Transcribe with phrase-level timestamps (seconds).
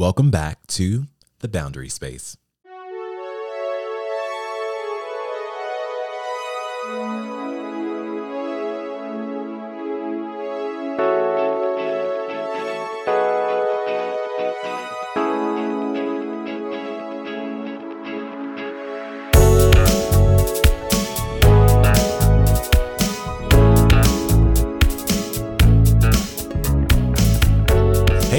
[0.00, 1.08] Welcome back to
[1.40, 2.38] the Boundary Space.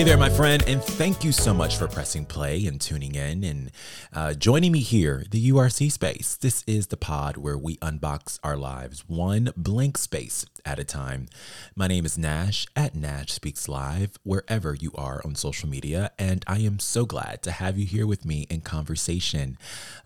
[0.02, 3.44] Hey there, my friend, and thank you so much for pressing play and tuning in
[3.44, 3.72] and
[4.12, 6.36] uh, joining me here, the URC space.
[6.36, 11.28] This is the pod where we unbox our lives one blank space at a time.
[11.76, 16.44] My name is Nash at Nash Speaks Live, wherever you are on social media, and
[16.48, 19.56] I am so glad to have you here with me in conversation.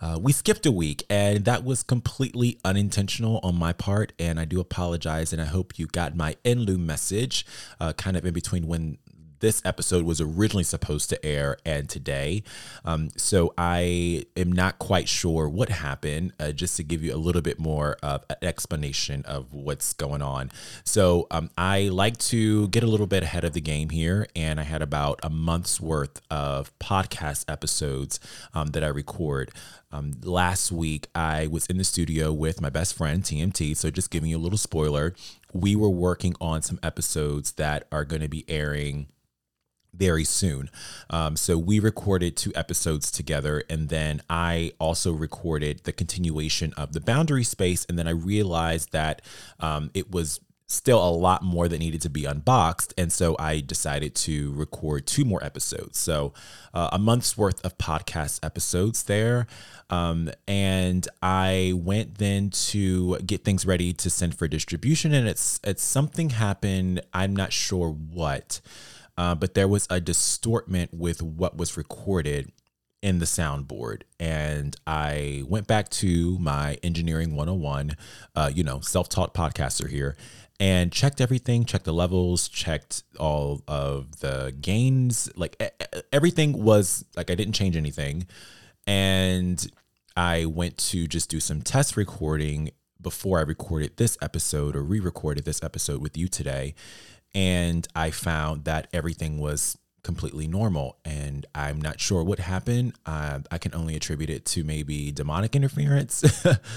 [0.01, 4.43] Uh, we skipped a week, and that was completely unintentional on my part, and I
[4.43, 7.45] do apologize, and I hope you got my Enlu message
[7.79, 8.97] uh, kind of in between when
[9.45, 12.41] this episode was originally supposed to air and today.
[12.83, 17.17] Um, so I am not quite sure what happened, uh, just to give you a
[17.17, 20.49] little bit more of an explanation of what's going on.
[20.83, 24.59] So um, I like to get a little bit ahead of the game here, and
[24.59, 28.19] I had about a month's worth of podcast episodes
[28.55, 29.51] um, that I record.
[29.91, 33.77] Um, last week, I was in the studio with my best friend, TMT.
[33.77, 35.13] So, just giving you a little spoiler,
[35.53, 39.07] we were working on some episodes that are going to be airing
[39.97, 40.69] very soon.
[41.09, 46.93] Um, so we recorded two episodes together, and then I also recorded the continuation of
[46.93, 47.85] the boundary space.
[47.87, 49.21] And then I realized that
[49.59, 52.93] um, it was still a lot more that needed to be unboxed.
[52.97, 55.99] And so I decided to record two more episodes.
[55.99, 56.33] So
[56.73, 59.45] uh, a month's worth of podcast episodes there.
[59.89, 65.13] Um, and I went then to get things ready to send for distribution.
[65.13, 67.01] And it's, it's something happened.
[67.13, 68.59] I'm not sure what
[69.17, 72.51] uh, but there was a distortment with what was recorded
[73.01, 74.01] in the soundboard.
[74.19, 77.95] And I went back to my engineering 101,
[78.35, 80.17] uh, you know, self taught podcaster here,
[80.59, 85.29] and checked everything, checked the levels, checked all of the gains.
[85.35, 85.61] Like
[86.11, 88.25] everything was like I didn't change anything.
[88.87, 89.65] And
[90.17, 94.99] I went to just do some test recording before I recorded this episode or re
[94.99, 96.73] recorded this episode with you today
[97.35, 100.97] and I found that everything was completely normal.
[101.03, 102.93] And I'm not sure what happened.
[103.05, 106.23] Uh, I can only attribute it to maybe demonic interference,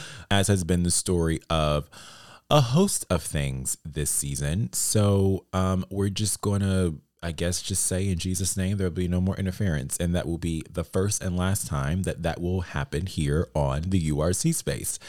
[0.30, 1.88] as has been the story of
[2.50, 4.72] a host of things this season.
[4.72, 7.00] So um, we're just going to.
[7.20, 9.96] I guess just say in Jesus' name, there'll be no more interference.
[9.96, 13.82] And that will be the first and last time that that will happen here on
[13.88, 15.00] the URC space.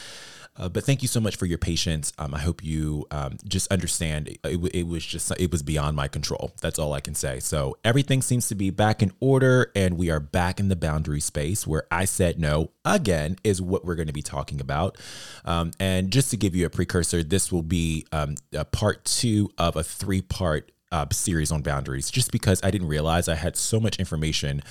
[0.59, 2.11] Uh, but thank you so much for your patience.
[2.17, 6.09] Um, I hope you um, just understand it, it, was just, it was beyond my
[6.09, 6.51] control.
[6.61, 7.39] That's all I can say.
[7.39, 11.21] So everything seems to be back in order and we are back in the boundary
[11.21, 14.97] space where I said no again is what we're going to be talking about.
[15.45, 19.49] Um, and just to give you a precursor, this will be um, a part two
[19.57, 23.55] of a three part uh, series on boundaries just because I didn't realize I had
[23.55, 24.61] so much information.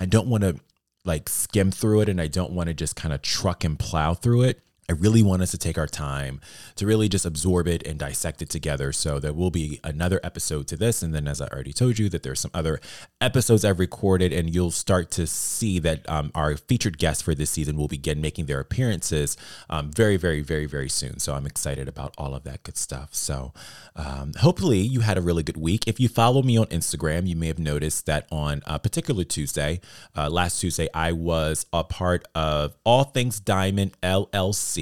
[0.00, 0.56] I don't want to
[1.04, 4.14] like skim through it and I don't want to just kind of truck and plow
[4.14, 4.60] through it.
[4.88, 6.40] I really want us to take our time
[6.76, 8.92] to really just absorb it and dissect it together.
[8.92, 11.02] So there will be another episode to this.
[11.02, 12.80] And then, as I already told you, that there's some other
[13.20, 17.50] episodes I've recorded, and you'll start to see that um, our featured guests for this
[17.50, 19.38] season will begin making their appearances
[19.70, 21.18] um, very, very, very, very soon.
[21.18, 23.14] So I'm excited about all of that good stuff.
[23.14, 23.54] So
[23.96, 25.84] um, hopefully you had a really good week.
[25.86, 29.80] If you follow me on Instagram, you may have noticed that on a particular Tuesday,
[30.14, 34.73] uh, last Tuesday, I was a part of All Things Dimond LLC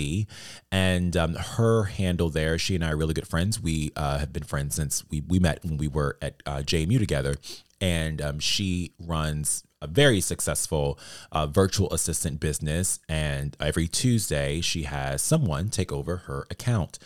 [0.70, 2.58] and um, her handle there.
[2.58, 3.60] She and I are really good friends.
[3.60, 6.98] We uh, have been friends since we we met when we were at uh, JMU
[6.98, 7.36] together,
[7.80, 10.98] and um, she runs a very successful
[11.32, 13.00] uh, virtual assistant business.
[13.08, 16.98] And every Tuesday, she has someone take over her account.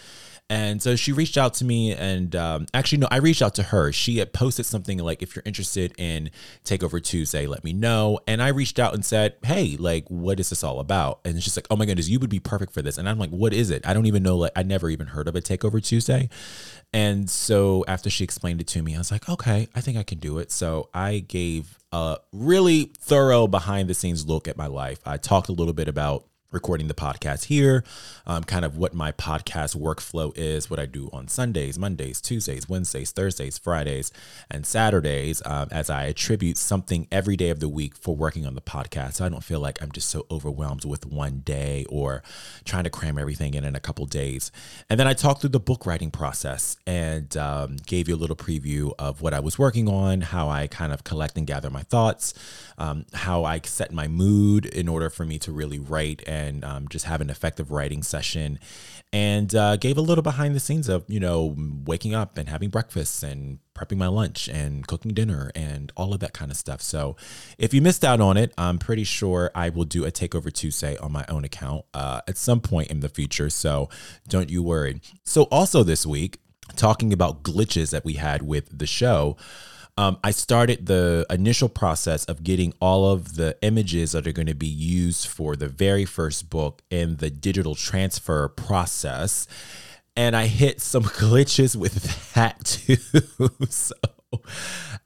[0.49, 3.65] And so she reached out to me, and um, actually, no, I reached out to
[3.65, 3.91] her.
[3.91, 6.31] She had posted something like, "If you're interested in
[6.65, 10.51] Takeover Tuesday, let me know." And I reached out and said, "Hey, like, what is
[10.51, 12.97] this all about?" And she's like, "Oh my goodness, you would be perfect for this."
[12.97, 14.37] And I'm like, "What is it?" I don't even know.
[14.37, 16.29] Like, I never even heard of a Takeover Tuesday.
[16.93, 20.05] And so after she explained it to me, I was like, "Okay, I think I
[20.05, 24.67] can do it." So I gave a really thorough behind the scenes look at my
[24.69, 25.01] life.
[25.05, 26.25] I talked a little bit about
[26.57, 27.85] recording the podcast here,
[28.27, 32.67] um, kind of what my podcast workflow is, what I do on Sundays, Mondays, Tuesdays,
[32.67, 34.11] Wednesdays, Thursdays, Fridays,
[34.51, 38.55] and Saturdays, um, as I attribute something every day of the week for working on
[38.55, 39.17] the podcast.
[39.17, 42.23] So I don't feel like I'm just so overwhelmed with one day or
[42.65, 44.51] trying to cram everything in in a couple days.
[44.89, 48.35] And then I talked through the book writing process and um, gave you a little
[48.35, 51.83] preview of what I was working on, how I kind of collect and gather my
[51.83, 52.33] thoughts,
[52.79, 56.89] um, how I set my mood in order for me to really write and um,
[56.89, 58.59] just have an effective writing session
[59.13, 61.55] and uh, gave a little behind the scenes of you know
[61.85, 66.21] waking up and having breakfast and prepping my lunch and cooking dinner and all of
[66.21, 66.81] that kind of stuff.
[66.81, 67.17] So
[67.59, 70.97] if you missed out on it i'm pretty sure i will do a takeover tuesday
[70.99, 73.51] on my own account uh, at some point in the future.
[73.51, 73.89] So
[74.29, 75.01] don't you worry.
[75.25, 76.39] So also this week
[76.75, 79.37] talking about glitches that we had with the show
[79.99, 84.47] um, I started the initial process of getting all of the images that are going
[84.47, 89.47] to be used for the very first book in the digital transfer process.
[90.15, 92.97] And I hit some glitches with that too.
[93.71, 93.95] so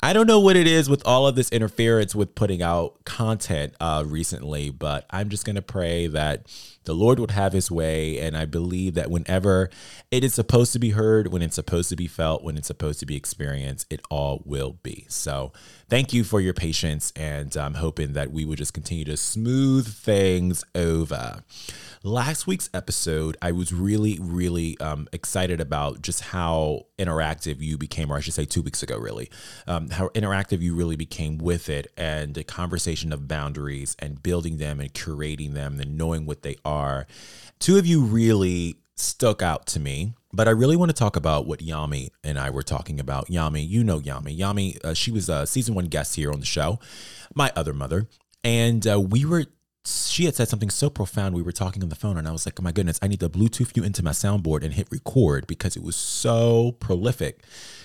[0.03, 3.75] I don't know what it is with all of this interference with putting out content
[3.81, 6.47] uh, recently, but I'm just going to pray that
[6.91, 8.19] the Lord would have his way.
[8.19, 9.71] And I believe that whenever
[10.11, 12.99] it is supposed to be heard, when it's supposed to be felt, when it's supposed
[12.99, 15.07] to be experienced, it all will be.
[15.09, 15.53] So
[15.91, 17.13] thank you for your patience.
[17.17, 21.43] And I'm hoping that we would just continue to smooth things over.
[22.03, 28.11] Last week's episode, I was really, really um, excited about just how interactive you became,
[28.11, 29.29] or I should say, two weeks ago, really,
[29.67, 34.57] um, how interactive you really became with it, and the conversation of boundaries and building
[34.57, 37.07] them and curating them and knowing what they are.
[37.59, 40.15] Two of you really stuck out to me.
[40.33, 43.27] But I really want to talk about what Yami and I were talking about.
[43.27, 44.39] Yami, you know Yami.
[44.39, 46.79] Yami, uh, she was a season one guest here on the show,
[47.35, 48.07] my other mother.
[48.45, 49.47] And uh, we were
[49.85, 51.35] she had said something so profound.
[51.35, 53.21] We were talking on the phone, and I was like, oh my goodness, I need
[53.21, 57.43] to Bluetooth you into my soundboard and hit record because it was so prolific.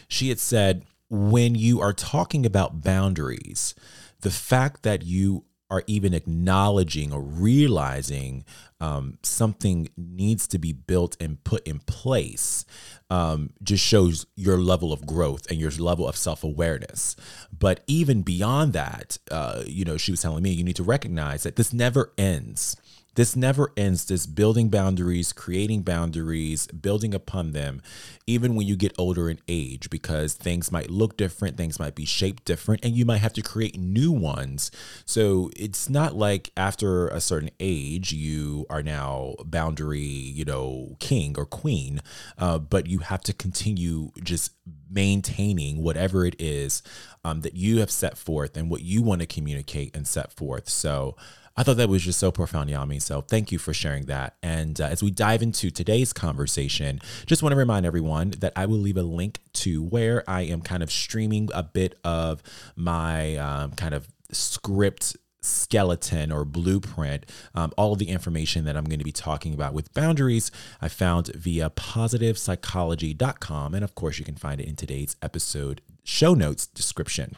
[0.08, 3.76] She had said, when you are talking about boundaries,
[4.22, 8.46] the fact that you are even acknowledging or realizing
[8.80, 12.66] um, something needs to be built and put in place
[13.10, 17.16] um, just shows your level of growth and your level of self awareness.
[17.58, 21.44] But even beyond that, uh, you know, she was telling me you need to recognize
[21.44, 22.76] that this never ends
[23.16, 27.82] this never ends this building boundaries creating boundaries building upon them
[28.28, 32.06] even when you get older in age because things might look different things might be
[32.06, 34.72] shaped different and you might have to create new ones.
[35.06, 41.36] So it's not like after a certain age you are now boundary you know king
[41.38, 42.02] or queen
[42.38, 44.52] uh, but you have to continue just
[44.90, 46.82] maintaining whatever it is
[47.24, 50.70] um, that you have set forth and what you want to communicate and set forth.
[50.70, 51.16] So
[51.58, 53.02] I thought that was just so profound, Yami.
[53.02, 54.36] So thank you for sharing that.
[54.44, 58.66] And uh, as we dive into today's conversation, just want to remind everyone that I
[58.66, 62.44] will leave a link to where I am kind of streaming a bit of
[62.76, 68.86] my um, kind of script skeleton or blueprint, um, all of the information that I'm
[68.86, 70.52] going to be talking about with boundaries,
[70.82, 73.74] I found via positivepsychology.com.
[73.74, 77.36] And of course, you can find it in today's episode show notes description.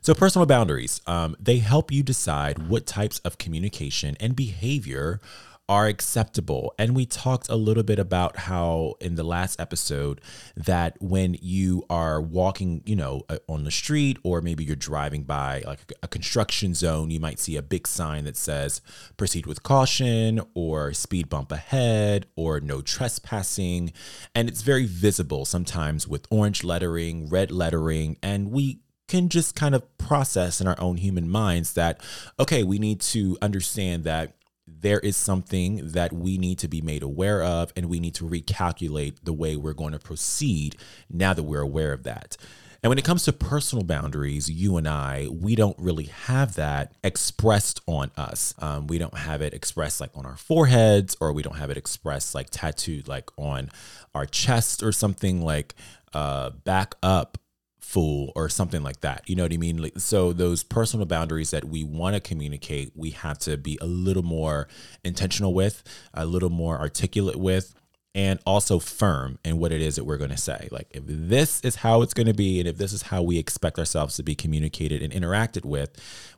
[0.00, 5.20] So, personal boundaries, um, they help you decide what types of communication and behavior
[5.68, 6.74] are acceptable.
[6.78, 10.20] And we talked a little bit about how in the last episode
[10.56, 15.24] that when you are walking, you know, uh, on the street or maybe you're driving
[15.24, 18.80] by like a construction zone, you might see a big sign that says
[19.16, 23.92] proceed with caution or speed bump ahead or no trespassing.
[24.34, 29.74] And it's very visible sometimes with orange lettering, red lettering, and we can just kind
[29.74, 32.00] of process in our own human minds that,
[32.40, 34.35] okay, we need to understand that
[34.80, 38.24] there is something that we need to be made aware of, and we need to
[38.24, 40.76] recalculate the way we're going to proceed
[41.10, 42.36] now that we're aware of that.
[42.82, 46.92] And when it comes to personal boundaries, you and I, we don't really have that
[47.02, 48.54] expressed on us.
[48.60, 51.76] Um, we don't have it expressed like on our foreheads, or we don't have it
[51.76, 53.70] expressed like tattooed like on
[54.14, 55.74] our chest or something like
[56.12, 57.38] uh, back up
[57.86, 59.22] fool or something like that.
[59.26, 59.90] You know what I mean?
[59.96, 64.24] So those personal boundaries that we want to communicate, we have to be a little
[64.24, 64.66] more
[65.04, 67.74] intentional with, a little more articulate with,
[68.12, 70.68] and also firm in what it is that we're going to say.
[70.72, 73.38] Like if this is how it's going to be and if this is how we
[73.38, 75.90] expect ourselves to be communicated and interacted with,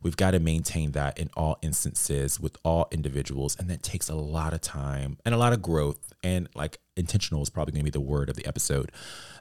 [0.02, 4.16] we've got to maintain that in all instances with all individuals and that takes a
[4.16, 7.84] lot of time and a lot of growth and like intentional is probably going to
[7.84, 8.92] be the word of the episode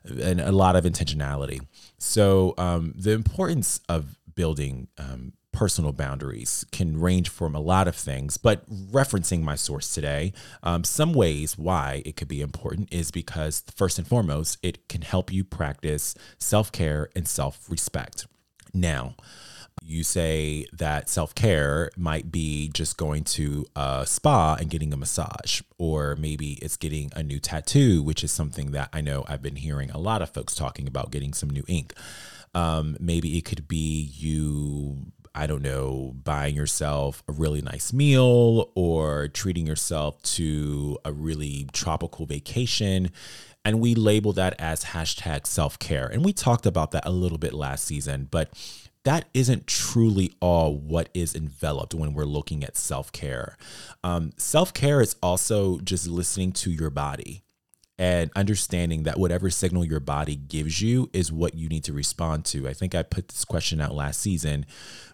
[0.05, 1.59] and a lot of intentionality.
[1.97, 7.95] So, um, the importance of building um, personal boundaries can range from a lot of
[7.95, 13.09] things, but referencing my source today, um, some ways why it could be important is
[13.09, 18.27] because, first and foremost, it can help you practice self care and self respect.
[18.73, 19.15] Now,
[19.81, 24.97] you say that self care might be just going to a spa and getting a
[24.97, 29.41] massage, or maybe it's getting a new tattoo, which is something that I know I've
[29.41, 31.93] been hearing a lot of folks talking about getting some new ink.
[32.53, 34.97] Um, maybe it could be you,
[35.35, 41.67] I don't know, buying yourself a really nice meal or treating yourself to a really
[41.71, 43.11] tropical vacation.
[43.63, 46.07] And we label that as hashtag self care.
[46.07, 48.49] And we talked about that a little bit last season, but
[49.07, 53.55] that isn't truly all what is enveloped when we're looking at self care.
[54.03, 57.41] Um, self care is also just listening to your body
[57.97, 62.43] and understanding that whatever signal your body gives you is what you need to respond
[62.45, 62.67] to.
[62.67, 64.65] I think I put this question out last season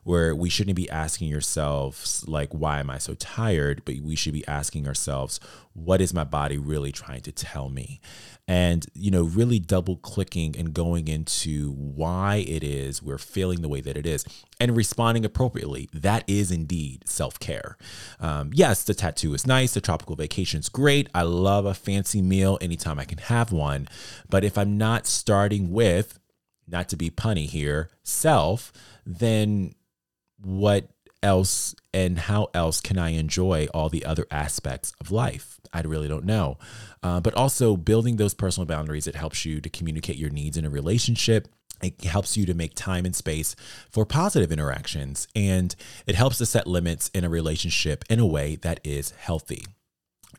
[0.03, 3.83] where we shouldn't be asking yourselves, like, why am I so tired?
[3.85, 5.39] But we should be asking ourselves,
[5.73, 7.99] what is my body really trying to tell me?
[8.47, 13.69] and you know really double clicking and going into why it is we're feeling the
[13.69, 14.25] way that it is
[14.59, 15.89] and responding appropriately.
[15.93, 17.77] That is indeed self-care.
[18.19, 19.73] Um, yes the tattoo is nice.
[19.73, 21.09] The tropical vacation is great.
[21.13, 23.87] I love a fancy meal anytime i can have one.
[24.29, 26.19] But if i'm not starting with
[26.67, 28.71] not to be punny here self
[29.05, 29.73] then
[30.41, 30.89] what
[31.23, 35.59] else and how else can I enjoy all the other aspects of life?
[35.71, 36.57] I really don't know.
[37.01, 40.65] Uh, but also building those personal boundaries, it helps you to communicate your needs in
[40.65, 41.47] a relationship.
[41.81, 43.55] It helps you to make time and space
[43.89, 45.75] for positive interactions, and
[46.07, 49.65] it helps to set limits in a relationship in a way that is healthy.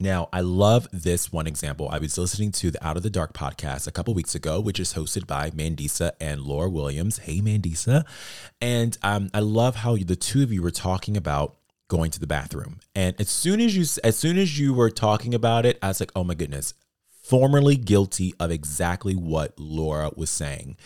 [0.01, 1.89] Now, I love this one example.
[1.91, 4.81] I was listening to the Out of the Dark podcast a couple weeks ago, which
[4.81, 7.19] is hosted by Mandisa and Laura Williams.
[7.19, 8.05] Hey, Mandisa.
[8.61, 11.57] And um, I love how the two of you were talking about
[11.89, 12.81] going to the bathroom.
[12.95, 16.01] And as soon as you as soon as you were talking about it, I was
[16.01, 16.75] like, "Oh my goodness."
[17.23, 20.77] Formerly guilty of exactly what Laura was saying.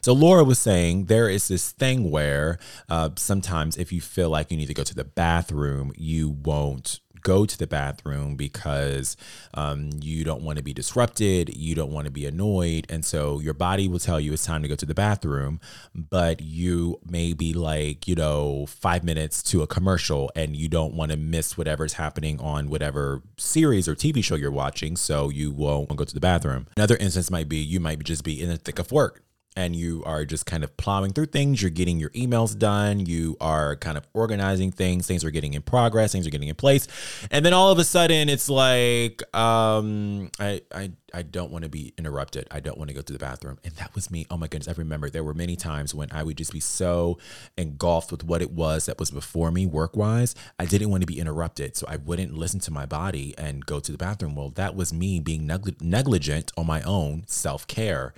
[0.00, 4.50] So Laura was saying there is this thing where uh, sometimes if you feel like
[4.50, 9.16] you need to go to the bathroom, you won't go to the bathroom because
[9.54, 12.86] um, you don't want to be disrupted, you don't want to be annoyed.
[12.88, 15.60] And so your body will tell you it's time to go to the bathroom,
[15.94, 20.94] but you may be like, you know, five minutes to a commercial and you don't
[20.94, 24.96] want to miss whatever's happening on whatever series or TV show you're watching.
[24.96, 26.66] So you won't go to the bathroom.
[26.76, 29.22] Another instance might be you might just be in the thick of work
[29.56, 31.60] and you are just kind of plowing through things.
[31.60, 33.04] You're getting your emails done.
[33.06, 35.06] You are kind of organizing things.
[35.06, 36.12] Things are getting in progress.
[36.12, 36.88] Things are getting in place.
[37.30, 41.68] And then all of a sudden, it's like, um, I, I, I don't want to
[41.68, 42.46] be interrupted.
[42.50, 43.58] I don't want to go to the bathroom.
[43.64, 44.26] And that was me.
[44.30, 44.68] Oh my goodness.
[44.68, 47.18] I remember there were many times when I would just be so
[47.58, 50.34] engulfed with what it was that was before me work wise.
[50.58, 51.76] I didn't want to be interrupted.
[51.76, 54.34] So I wouldn't listen to my body and go to the bathroom.
[54.34, 58.14] Well, that was me being negligent on my own self care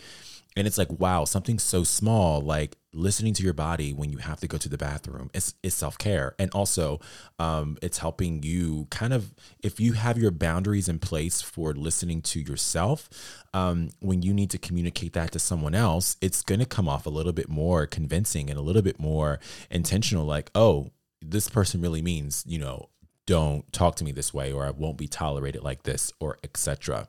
[0.57, 4.41] and it's like wow something so small like listening to your body when you have
[4.41, 6.35] to go to the bathroom is, is self-care.
[6.39, 7.01] And also
[7.39, 12.23] um, it's helping you kind of if you have your boundaries in place for listening
[12.23, 13.09] to yourself
[13.53, 17.07] um, when you need to communicate that to someone else it's going to come off
[17.07, 21.81] a little bit more convincing and a little bit more intentional like oh this person
[21.81, 22.89] really means you know
[23.27, 27.09] don't talk to me this way or i won't be tolerated like this or etc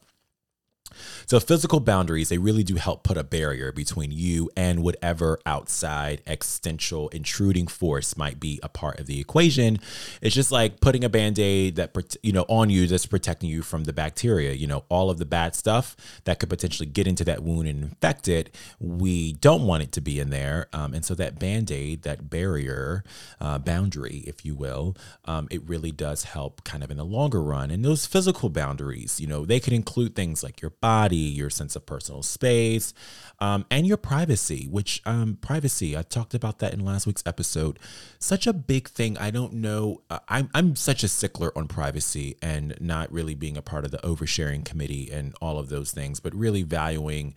[1.25, 6.21] so, physical boundaries, they really do help put a barrier between you and whatever outside
[6.27, 9.79] existential intruding force might be a part of the equation.
[10.21, 13.85] It's just like putting a band-aid that you know on you that's protecting you from
[13.85, 17.43] the bacteria, you know, all of the bad stuff that could potentially get into that
[17.43, 18.53] wound and infect it.
[18.79, 20.67] We don't want it to be in there.
[20.73, 23.03] Um, and so that band-aid, that barrier,
[23.41, 27.41] uh, boundary, if you will, um, it really does help kind of in the longer
[27.41, 27.71] run.
[27.71, 31.75] And those physical boundaries, you know, they could include things like your body, your sense
[31.75, 32.93] of personal space,
[33.39, 37.79] um, and your privacy, which um, privacy, I talked about that in last week's episode.
[38.19, 39.17] Such a big thing.
[39.17, 40.03] I don't know.
[40.11, 43.89] Uh, I'm, I'm such a stickler on privacy and not really being a part of
[43.89, 47.33] the oversharing committee and all of those things, but really valuing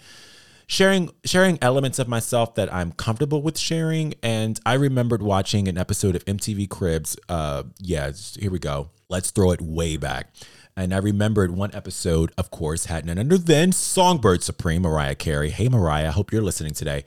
[0.67, 4.13] sharing sharing elements of myself that I'm comfortable with sharing.
[4.23, 7.17] And I remembered watching an episode of MTV Cribs.
[7.31, 8.91] Uh, yeah, here we go.
[9.09, 10.35] Let's throw it way back.
[10.79, 15.51] And I remembered one episode, of course, had none under then Songbird Supreme, Mariah Carey.
[15.51, 17.05] Hey, Mariah, I hope you're listening today.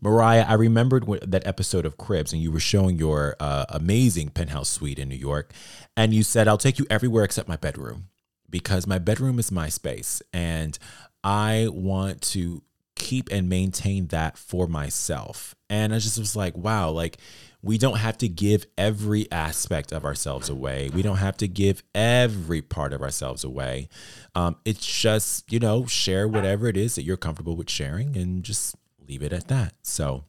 [0.00, 4.68] Mariah, I remembered that episode of Cribs, and you were showing your uh, amazing penthouse
[4.68, 5.52] suite in New York.
[5.96, 8.04] And you said, I'll take you everywhere except my bedroom
[8.48, 10.22] because my bedroom is my space.
[10.32, 10.78] And
[11.24, 12.62] I want to
[12.94, 15.56] keep and maintain that for myself.
[15.68, 17.18] And I just was like, wow, like
[17.62, 20.90] we don't have to give every aspect of ourselves away.
[20.94, 23.88] We don't have to give every part of ourselves away.
[24.34, 28.44] Um, it's just, you know, share whatever it is that you're comfortable with sharing and
[28.44, 28.76] just
[29.08, 29.74] leave it at that.
[29.82, 30.24] So,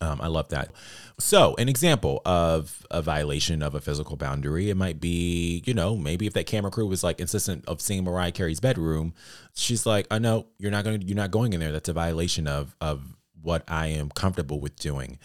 [0.00, 0.72] um, I love that.
[1.18, 5.96] So, an example of a violation of a physical boundary, it might be, you know,
[5.96, 9.14] maybe if that camera crew was like insistent of seeing Mariah Carey's bedroom,
[9.54, 11.72] she's like, "I know you're not going you're not going in there.
[11.72, 15.18] That's a violation of of what I am comfortable with doing."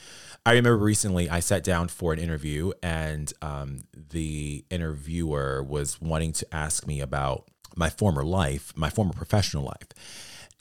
[0.45, 6.33] I remember recently I sat down for an interview, and um, the interviewer was wanting
[6.33, 9.93] to ask me about my former life, my former professional life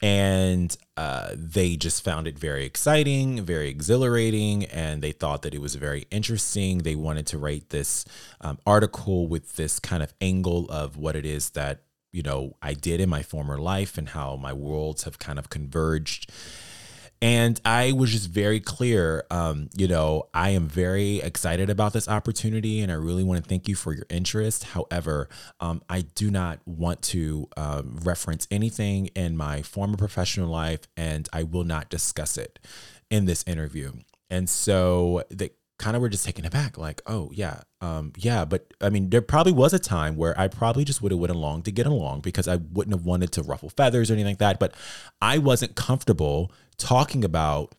[0.01, 5.61] and uh, they just found it very exciting, very exhilarating, and they thought that it
[5.61, 6.79] was very interesting.
[6.79, 8.05] They wanted to write this
[8.39, 12.73] um, article with this kind of angle of what it is that you know I
[12.73, 16.31] did in my former life and how my worlds have kind of converged
[17.21, 22.07] and I was just very clear, um, you know, I am very excited about this
[22.07, 24.63] opportunity and I really want to thank you for your interest.
[24.63, 25.27] However,
[25.59, 31.27] um, I do not want to uh, reference anything in my former professional life and
[31.33, 32.57] I will not discuss it
[33.09, 33.91] in this interview.
[34.29, 38.45] And so they kind of were just taken aback, like, oh, yeah, um, yeah.
[38.45, 41.33] But I mean, there probably was a time where I probably just would have went
[41.33, 44.39] along to get along because I wouldn't have wanted to ruffle feathers or anything like
[44.39, 44.59] that.
[44.59, 44.73] But
[45.21, 47.75] I wasn't comfortable talking about,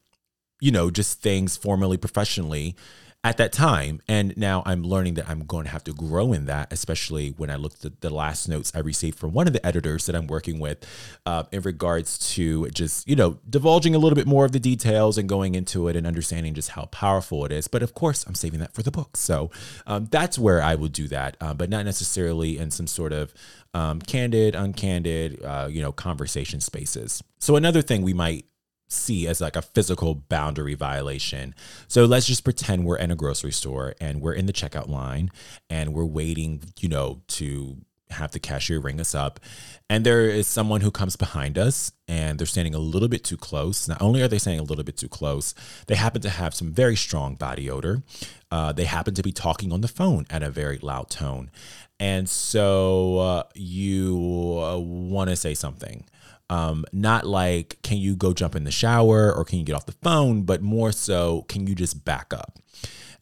[0.60, 2.76] you know, just things formally, professionally
[3.22, 4.00] at that time.
[4.08, 7.50] And now I'm learning that I'm going to have to grow in that, especially when
[7.50, 10.26] I looked at the last notes I received from one of the editors that I'm
[10.26, 10.86] working with
[11.26, 15.18] uh, in regards to just, you know, divulging a little bit more of the details
[15.18, 17.68] and going into it and understanding just how powerful it is.
[17.68, 19.18] But of course, I'm saving that for the book.
[19.18, 19.50] So
[19.86, 23.34] um, that's where I will do that, uh, but not necessarily in some sort of
[23.74, 27.22] um, candid, uncandid, uh, you know, conversation spaces.
[27.38, 28.46] So another thing we might
[28.92, 31.54] see as like a physical boundary violation.
[31.88, 35.30] So let's just pretend we're in a grocery store and we're in the checkout line
[35.68, 37.78] and we're waiting, you know, to
[38.10, 39.40] have the cashier ring us up.
[39.88, 43.36] And there is someone who comes behind us and they're standing a little bit too
[43.36, 43.88] close.
[43.88, 45.54] Not only are they standing a little bit too close,
[45.86, 48.02] they happen to have some very strong body odor.
[48.50, 51.50] Uh, they happen to be talking on the phone at a very loud tone.
[51.98, 56.04] And so uh, you uh, want to say something.
[56.50, 59.86] Um, not like, can you go jump in the shower or can you get off
[59.86, 62.58] the phone, but more so, can you just back up?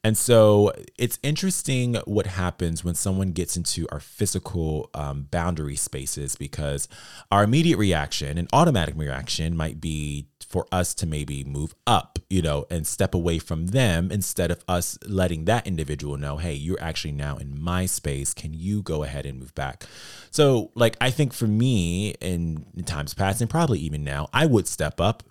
[0.04, 6.36] And so it's interesting what happens when someone gets into our physical um, boundary spaces
[6.36, 6.88] because
[7.30, 12.40] our immediate reaction an automatic reaction might be for us to maybe move up, you
[12.40, 16.80] know, and step away from them instead of us letting that individual know, hey, you're
[16.80, 18.32] actually now in my space.
[18.32, 19.84] Can you go ahead and move back?
[20.30, 24.46] So, like, I think for me in, in times past and probably even now, I
[24.46, 25.22] would step up.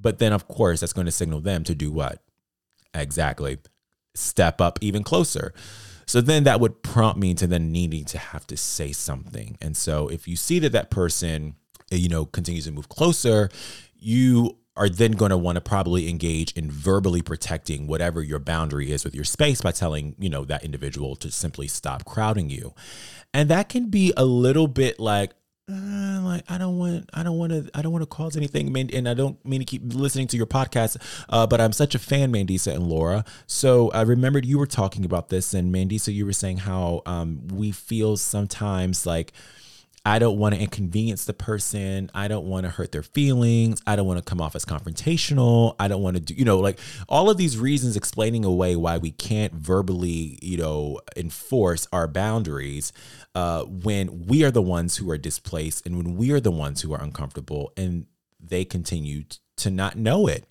[0.00, 2.20] But then, of course, that's going to signal them to do what?
[2.92, 3.58] Exactly.
[4.14, 5.54] Step up even closer.
[6.06, 9.56] So then that would prompt me to then needing to have to say something.
[9.60, 11.54] And so if you see that that person,
[11.90, 13.48] you know, continues to move closer,
[14.02, 18.90] you are then going to want to probably engage in verbally protecting whatever your boundary
[18.90, 22.74] is with your space by telling, you know, that individual to simply stop crowding you.
[23.34, 25.32] And that can be a little bit like,
[25.70, 28.74] uh, like I don't want, I don't want to, I don't want to cause anything,
[28.94, 30.96] and I don't mean to keep listening to your podcast,
[31.28, 33.24] uh, but I'm such a fan, Mandisa and Laura.
[33.46, 37.46] So I remembered you were talking about this, and Mandisa, you were saying how um,
[37.48, 39.32] we feel sometimes like
[40.04, 42.10] I don't want to inconvenience the person.
[42.12, 43.80] I don't want to hurt their feelings.
[43.86, 45.76] I don't want to come off as confrontational.
[45.78, 48.98] I don't want to do, you know, like all of these reasons explaining away why
[48.98, 52.92] we can't verbally, you know, enforce our boundaries
[53.36, 56.80] uh, when we are the ones who are displaced and when we are the ones
[56.80, 58.06] who are uncomfortable and
[58.40, 59.22] they continue
[59.58, 60.46] to not know it.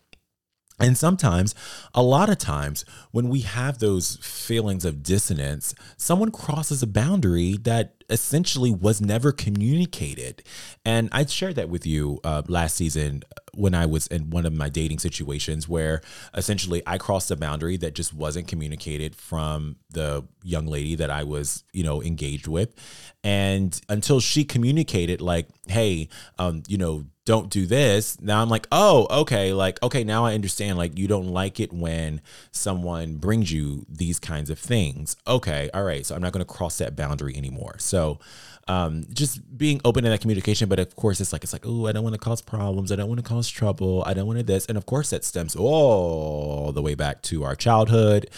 [0.81, 1.53] And sometimes,
[1.93, 7.55] a lot of times, when we have those feelings of dissonance, someone crosses a boundary
[7.61, 10.43] that essentially was never communicated.
[10.85, 14.53] And I shared that with you uh, last season when I was in one of
[14.53, 16.01] my dating situations where
[16.33, 21.23] essentially I crossed a boundary that just wasn't communicated from the young lady that I
[21.23, 22.73] was, you know, engaged with.
[23.23, 28.19] And until she communicated, like, hey, um, you know, don't do this.
[28.19, 29.53] Now I'm like, oh, okay.
[29.53, 30.77] Like, okay, now I understand.
[30.77, 32.21] Like, you don't like it when
[32.51, 35.15] someone brings you these kinds of things.
[35.27, 36.03] Okay, all right.
[36.05, 37.75] So I'm not going to cross that boundary anymore.
[37.77, 38.00] So,
[38.67, 40.69] um, just being open in that communication.
[40.69, 42.91] But of course, it's like, it's like, oh, I don't want to cause problems.
[42.91, 44.03] I don't want to cause trouble.
[44.05, 44.65] I don't want to this.
[44.65, 48.29] And of course, that stems all the way back to our childhood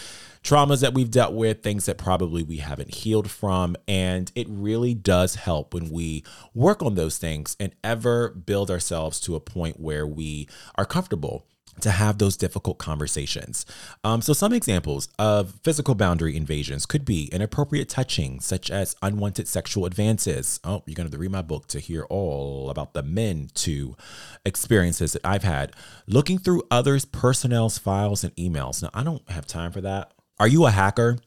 [0.44, 3.74] traumas that we've dealt with, things that probably we haven't healed from.
[3.88, 6.22] And it really does help when we
[6.54, 10.46] work on those things and ever build ourselves to a point where we
[10.76, 11.46] are comfortable
[11.80, 13.66] to have those difficult conversations.
[14.02, 19.48] Um, so, some examples of physical boundary invasions could be inappropriate touching, such as unwanted
[19.48, 20.60] sexual advances.
[20.64, 23.50] Oh, you're going to have to read my book to hear all about the men
[23.54, 23.96] to
[24.44, 25.72] experiences that I've had.
[26.06, 28.82] Looking through others' personnel's files and emails.
[28.82, 30.12] Now, I don't have time for that.
[30.38, 31.18] Are you a hacker?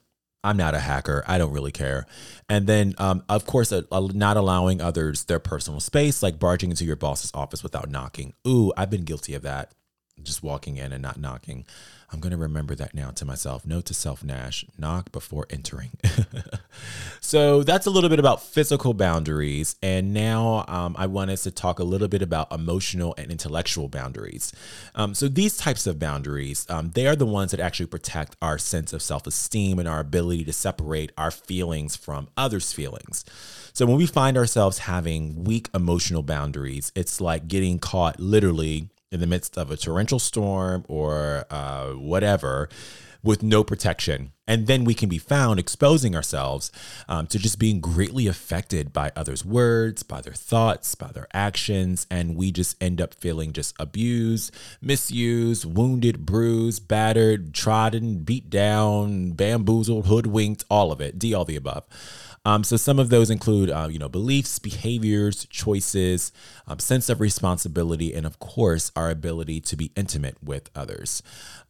[0.44, 1.24] I'm not a hacker.
[1.28, 2.06] I don't really care.
[2.48, 6.96] And then, um, of course, not allowing others their personal space, like barging into your
[6.96, 8.34] boss's office without knocking.
[8.48, 9.74] Ooh, I've been guilty of that
[10.24, 11.66] just walking in and not knocking.
[12.10, 13.66] I'm going to remember that now to myself.
[13.66, 15.92] Note to self, Nash, knock before entering.
[17.20, 19.76] so that's a little bit about physical boundaries.
[19.84, 23.90] And now um, I want us to talk a little bit about emotional and intellectual
[23.90, 24.54] boundaries.
[24.96, 28.58] Um, so these types of boundaries, um, they are the ones that actually protect our
[28.58, 33.26] sense of self esteem and our ability to separate our feelings from others' feelings.
[33.74, 39.20] So when we find ourselves having weak emotional boundaries, it's like getting caught literally in
[39.20, 42.70] the midst of a torrential storm or uh, whatever
[43.24, 44.32] with no protection.
[44.48, 46.72] And then we can be found exposing ourselves
[47.10, 52.08] um, to just being greatly affected by others' words, by their thoughts, by their actions.
[52.10, 59.32] And we just end up feeling just abused, misused, wounded, bruised, battered, trodden, beat down,
[59.32, 61.20] bamboozled, hoodwinked, all of it.
[61.20, 61.84] D, all the above.
[62.48, 66.32] Um, so some of those include, uh, you know, beliefs, behaviors, choices,
[66.66, 71.22] um, sense of responsibility, and of course, our ability to be intimate with others.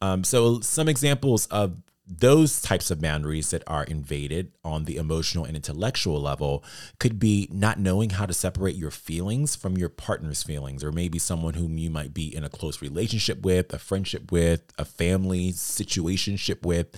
[0.03, 5.45] Um, so some examples of those types of boundaries that are invaded on the emotional
[5.45, 6.63] and intellectual level
[6.99, 11.17] could be not knowing how to separate your feelings from your partner's feelings, or maybe
[11.17, 15.51] someone whom you might be in a close relationship with, a friendship with, a family
[15.51, 16.95] situationship with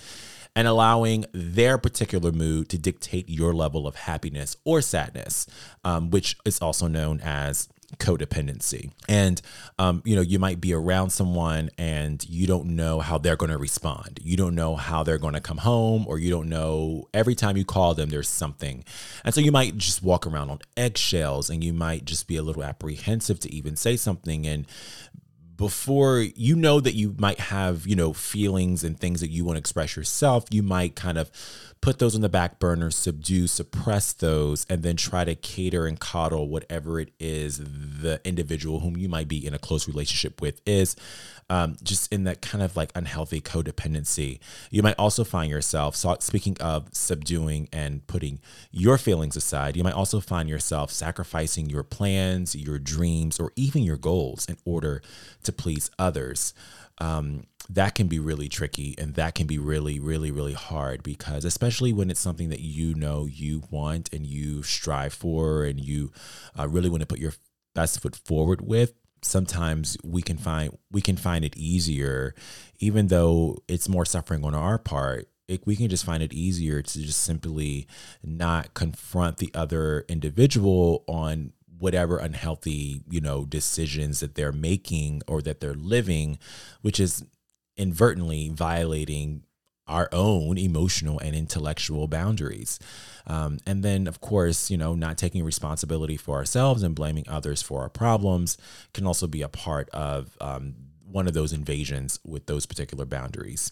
[0.55, 5.47] and allowing their particular mood to dictate your level of happiness or sadness,
[5.83, 8.91] um, which is also known as codependency.
[9.07, 9.41] And,
[9.79, 13.51] um, you know, you might be around someone and you don't know how they're going
[13.51, 14.19] to respond.
[14.21, 17.57] You don't know how they're going to come home, or you don't know every time
[17.57, 18.83] you call them, there's something.
[19.23, 22.43] And so you might just walk around on eggshells and you might just be a
[22.43, 24.45] little apprehensive to even say something.
[24.45, 24.65] And
[25.59, 29.57] before you know that you might have, you know, feelings and things that you want
[29.57, 31.29] to express yourself, you might kind of
[31.81, 35.99] put those on the back burner, subdue, suppress those, and then try to cater and
[35.99, 40.61] coddle whatever it is the individual whom you might be in a close relationship with
[40.65, 40.95] is
[41.49, 44.39] um, just in that kind of like unhealthy codependency.
[44.69, 48.39] You might also find yourself, so speaking of subduing and putting
[48.71, 53.83] your feelings aside, you might also find yourself sacrificing your plans, your dreams, or even
[53.83, 55.01] your goals in order
[55.43, 56.53] to please others.
[56.99, 61.45] Um, that can be really tricky and that can be really really really hard because
[61.45, 66.11] especially when it's something that you know you want and you strive for and you
[66.57, 67.33] uh, really want to put your
[67.75, 72.33] best foot forward with sometimes we can find we can find it easier.
[72.79, 76.81] Even though it's more suffering on our part it, we can just find it easier
[76.81, 77.87] to just simply
[78.23, 85.41] not confront the other individual on whatever unhealthy you know decisions that they're making or
[85.41, 86.37] that they're living
[86.81, 87.25] which is
[87.77, 89.43] inadvertently violating
[89.89, 92.79] our own emotional and intellectual boundaries.
[93.25, 97.61] Um, and then, of course, you know, not taking responsibility for ourselves and blaming others
[97.61, 98.57] for our problems
[98.93, 100.75] can also be a part of um,
[101.11, 103.71] one of those invasions with those particular boundaries.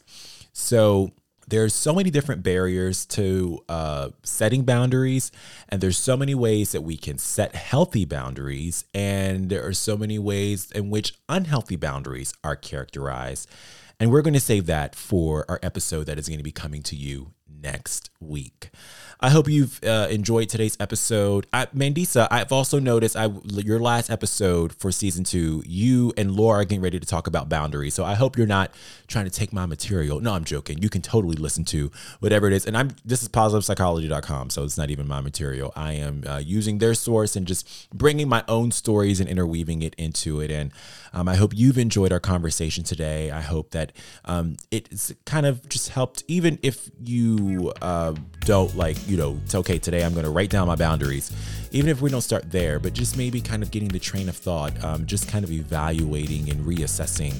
[0.54, 1.12] So,
[1.48, 5.32] there's so many different barriers to uh, setting boundaries
[5.70, 9.98] and there's so many ways that we can set healthy boundaries and there are so
[9.98, 13.50] many ways in which unhealthy boundaries are characterized.
[14.00, 16.84] And we're going to save that for our episode that is going to be coming
[16.84, 18.70] to you next week.
[19.20, 21.48] I hope you've uh, enjoyed today's episode.
[21.52, 26.62] I, Mandisa, I've also noticed I your last episode for season two, you and Laura
[26.62, 27.96] are getting ready to talk about boundaries.
[27.96, 28.72] So I hope you're not
[29.08, 30.20] trying to take my material.
[30.20, 30.82] No, I'm joking.
[30.82, 32.66] You can totally listen to whatever it is.
[32.66, 35.74] And I'm this is positivepsychology.com, so it's not even my material.
[35.76, 39.96] I am uh, using their source and just bringing my own stories and interweaving it
[39.96, 40.52] into it.
[40.52, 40.72] And
[41.12, 43.32] um, I hope you've enjoyed our conversation today.
[43.32, 43.94] I hope that
[44.26, 47.37] um, it's kind of just helped, even if you
[47.82, 51.32] uh, don't like you know, it's okay, today I'm going to write down my boundaries.
[51.72, 54.38] Even if we don't start there, but just maybe kind of getting the train of
[54.38, 57.34] thought, um, just kind of evaluating and reassessing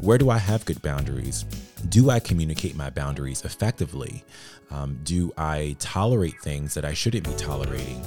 [0.00, 1.44] where do I have good boundaries?
[1.88, 4.24] Do I communicate my boundaries effectively?
[4.72, 8.00] Um, do I tolerate things that I shouldn't be tolerating?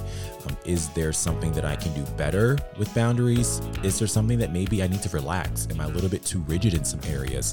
[0.46, 3.60] Um, is there something that I can do better with boundaries?
[3.82, 5.68] Is there something that maybe I need to relax?
[5.70, 7.52] Am I a little bit too rigid in some areas?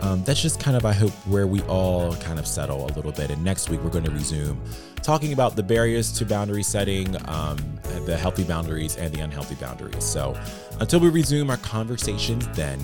[0.00, 3.12] Um, that's just kind of, I hope, where we all kind of settle a little
[3.12, 3.30] bit.
[3.30, 4.62] And next week, we're going to resume
[5.02, 7.56] talking about the barriers to boundary setting, um,
[8.04, 10.04] the healthy boundaries, and the unhealthy boundaries.
[10.04, 10.38] So
[10.80, 12.78] until we resume our conversations, then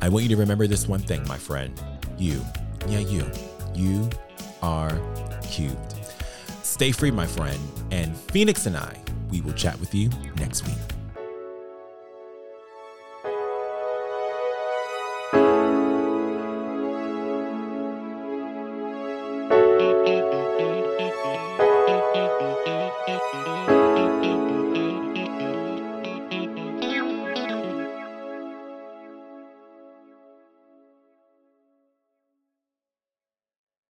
[0.00, 1.80] I want you to remember this one thing, my friend.
[2.22, 2.40] You,
[2.86, 3.28] yeah, you,
[3.74, 4.08] you
[4.62, 4.96] are
[5.42, 5.94] cubed.
[6.62, 7.58] Stay free, my friend.
[7.90, 8.96] And Phoenix and I,
[9.28, 10.91] we will chat with you next week.